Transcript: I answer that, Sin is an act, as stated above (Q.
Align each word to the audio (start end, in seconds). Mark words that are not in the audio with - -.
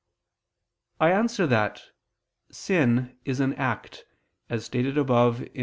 I 0.99 1.11
answer 1.11 1.45
that, 1.45 1.83
Sin 2.51 3.19
is 3.23 3.39
an 3.39 3.53
act, 3.53 4.03
as 4.49 4.65
stated 4.65 4.97
above 4.97 5.41
(Q. 5.53 5.59